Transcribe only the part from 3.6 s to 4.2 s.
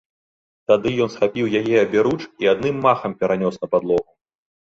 на падлогу.